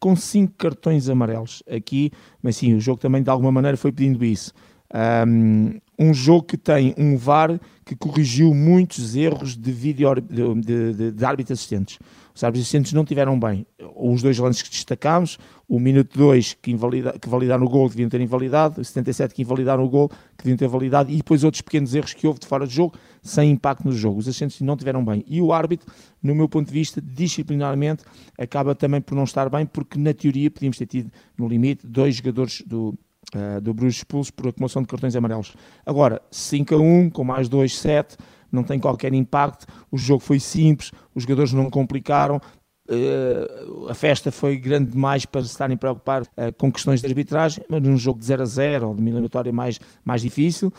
com 0.00 0.16
cinco 0.16 0.54
cartões 0.56 1.08
amarelos 1.10 1.62
aqui, 1.70 2.10
mas 2.42 2.56
sim, 2.56 2.74
o 2.74 2.80
jogo 2.80 2.98
também 2.98 3.22
de 3.22 3.28
alguma 3.28 3.52
maneira 3.52 3.76
foi 3.76 3.92
pedindo 3.92 4.24
isso. 4.24 4.52
Um, 4.92 5.78
um 6.00 6.14
jogo 6.14 6.44
que 6.44 6.56
tem 6.56 6.94
um 6.96 7.14
VAR 7.14 7.60
que 7.84 7.94
corrigiu 7.94 8.54
muitos 8.54 9.14
erros 9.14 9.54
de 9.54 9.70
de, 9.70 10.94
de, 10.94 11.12
de 11.12 11.24
árbitros 11.24 11.58
assistentes. 11.58 11.98
Os 12.34 12.42
árbitros 12.42 12.62
assistentes 12.62 12.94
não 12.94 13.04
tiveram 13.04 13.38
bem. 13.38 13.66
Os 13.94 14.22
dois 14.22 14.38
lances 14.38 14.62
que 14.62 14.70
destacámos, 14.70 15.38
o 15.68 15.78
minuto 15.78 16.16
2 16.16 16.56
que, 16.62 16.70
invalida, 16.70 17.18
que 17.20 17.28
validaram 17.28 17.66
o 17.66 17.68
gol 17.68 17.86
deviam 17.86 18.08
ter 18.08 18.20
invalidado, 18.20 18.80
o 18.80 18.84
77 18.84 19.34
que 19.34 19.42
invalidaram 19.42 19.84
o 19.84 19.88
gol 19.90 20.08
que 20.08 20.44
deviam 20.44 20.56
ter 20.56 20.68
validado 20.68 21.10
e 21.10 21.16
depois 21.16 21.44
outros 21.44 21.60
pequenos 21.60 21.94
erros 21.94 22.14
que 22.14 22.26
houve 22.26 22.40
de 22.40 22.46
fora 22.46 22.66
de 22.66 22.74
jogo 22.74 22.94
sem 23.22 23.50
impacto 23.50 23.84
no 23.84 23.92
jogo. 23.92 24.20
Os 24.20 24.26
assistentes 24.26 24.58
não 24.62 24.78
tiveram 24.78 25.04
bem. 25.04 25.22
E 25.26 25.42
o 25.42 25.52
árbitro, 25.52 25.92
no 26.22 26.34
meu 26.34 26.48
ponto 26.48 26.68
de 26.68 26.72
vista, 26.72 26.98
disciplinarmente, 27.02 28.04
acaba 28.38 28.74
também 28.74 29.02
por 29.02 29.14
não 29.14 29.24
estar 29.24 29.50
bem, 29.50 29.66
porque 29.66 29.98
na 29.98 30.14
teoria 30.14 30.50
podíamos 30.50 30.78
ter 30.78 30.86
tido, 30.86 31.12
no 31.36 31.46
limite, 31.46 31.86
dois 31.86 32.16
jogadores 32.16 32.62
do, 32.66 32.96
uh, 33.34 33.60
do 33.60 33.74
Bruges 33.74 33.98
expulsos 33.98 34.30
por 34.30 34.48
acumulação 34.48 34.82
de 34.82 34.88
cartões 34.88 35.16
amarelos. 35.16 35.54
Agora, 35.84 36.20
5 36.30 36.74
a 36.74 36.78
1, 36.78 37.10
com 37.10 37.24
mais 37.24 37.48
2, 37.48 37.78
7, 37.78 38.16
não 38.50 38.62
tem 38.62 38.78
qualquer 38.78 39.12
impacto. 39.12 39.66
O 39.90 39.98
jogo 39.98 40.20
foi 40.20 40.40
simples, 40.40 40.92
os 41.14 41.22
jogadores 41.22 41.52
não 41.52 41.70
complicaram. 41.70 42.40
Uh, 42.88 43.88
a 43.88 43.94
festa 43.94 44.32
foi 44.32 44.56
grande 44.56 44.90
demais 44.90 45.24
para 45.24 45.42
se 45.42 45.50
estarem 45.50 45.76
a 45.76 45.78
preocupar 45.78 46.22
uh, 46.22 46.26
com 46.58 46.72
questões 46.72 47.00
de 47.00 47.06
arbitragem, 47.06 47.64
mas 47.68 47.80
num 47.80 47.96
jogo 47.96 48.18
de 48.18 48.24
0 48.26 48.42
a 48.42 48.46
0 48.46 48.88
ou 48.88 48.94
de 48.94 49.00
eliminatória 49.00 49.52
mais, 49.52 49.78
mais 50.04 50.22
difícil, 50.22 50.72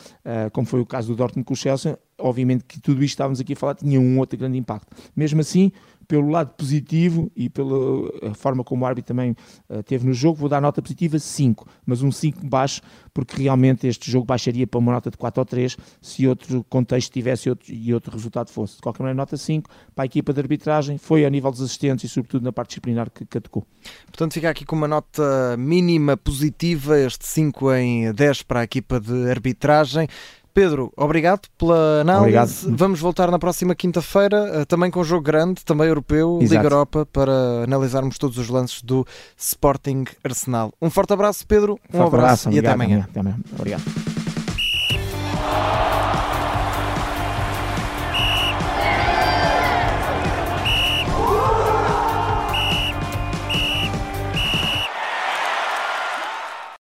como 0.52 0.68
foi 0.68 0.82
o 0.82 0.86
caso 0.86 1.08
do 1.08 1.16
Dortmund 1.16 1.46
com 1.46 1.54
o 1.54 1.58
Chelsea, 1.58 1.98
obviamente 2.18 2.66
que 2.66 2.82
tudo 2.82 2.96
isto 2.96 3.12
que 3.12 3.14
estávamos 3.14 3.40
aqui 3.40 3.54
a 3.54 3.56
falar 3.56 3.76
tinha 3.76 4.00
um 4.00 4.20
outro 4.20 4.38
grande 4.38 4.58
impacto. 4.58 4.94
Mesmo 5.16 5.40
assim, 5.40 5.72
pelo 6.12 6.28
lado 6.28 6.50
positivo 6.58 7.32
e 7.34 7.50
pela 7.50 8.34
forma 8.34 8.66
como 8.66 8.84
o 8.84 8.86
árbitro 8.86 9.08
também 9.08 9.32
uh, 9.70 9.82
teve 9.82 10.06
no 10.06 10.14
jogo, 10.14 10.36
vou 10.40 10.50
dar 10.50 10.60
nota 10.60 10.82
positiva 10.82 11.18
5, 11.18 11.66
mas 11.86 12.02
um 12.02 12.12
5 12.12 12.46
baixo, 12.46 12.82
porque 13.14 13.42
realmente 13.42 13.88
este 13.88 14.12
jogo 14.12 14.26
baixaria 14.26 14.68
para 14.68 14.78
uma 14.78 14.92
nota 14.92 15.10
de 15.10 15.16
4 15.16 15.40
ou 15.40 15.46
3 15.46 15.78
se 16.02 16.28
outro 16.28 16.66
contexto 16.66 17.14
tivesse 17.14 17.50
outro, 17.50 17.74
e 17.74 17.94
outro 17.94 18.12
resultado 18.12 18.50
fosse. 18.50 18.76
De 18.76 18.82
qualquer 18.82 19.04
maneira, 19.04 19.16
nota 19.16 19.38
5 19.38 19.70
para 19.96 20.04
a 20.04 20.06
equipa 20.06 20.34
de 20.34 20.42
arbitragem, 20.42 20.98
foi 20.98 21.24
a 21.24 21.30
nível 21.30 21.50
dos 21.50 21.62
assistentes 21.62 22.04
e 22.04 22.14
sobretudo 22.14 22.44
na 22.44 22.52
parte 22.52 22.72
disciplinar 22.72 23.10
que, 23.10 23.24
atacou. 23.38 23.66
Portanto, 24.08 24.34
fica 24.34 24.50
aqui 24.50 24.66
com 24.66 24.76
uma 24.76 24.90
nota 24.90 25.56
mínima 25.58 26.18
positiva, 26.18 27.00
este 27.00 27.26
5 27.26 27.74
em 27.76 28.12
10 28.12 28.44
para 28.44 28.60
a 28.60 28.64
equipa 28.66 29.00
de 29.00 29.30
arbitragem. 29.30 30.10
Pedro, 30.54 30.92
obrigado 30.96 31.48
pela 31.58 32.02
análise. 32.02 32.66
Obrigado. 32.66 32.78
Vamos 32.78 33.00
voltar 33.00 33.32
na 33.32 33.40
próxima 33.40 33.74
quinta-feira, 33.76 34.62
eh, 34.62 34.66
também 34.66 34.92
com 34.92 35.00
um 35.00 35.04
jogo 35.04 35.24
grande, 35.24 35.64
também 35.64 35.88
europeu, 35.88 36.40
Exato. 36.42 36.56
Liga 36.56 36.66
Europa, 36.66 37.06
para 37.06 37.64
analisarmos 37.64 38.18
todos 38.18 38.38
os 38.38 38.50
lances 38.50 38.82
do 38.82 39.06
Sporting 39.38 40.06
Arsenal. 40.24 40.74
Um 40.82 40.90
forte 40.90 41.14
abraço, 41.14 41.46
Pedro. 41.48 41.80
Um, 41.94 42.00
um 42.00 42.04
abraço, 42.08 42.48
abraço, 42.48 42.52
e 42.52 42.60
até 42.60 42.70
amanhã. 42.72 43.08
até 43.10 43.20
amanhã. 43.20 43.38
Obrigado. 43.58 44.11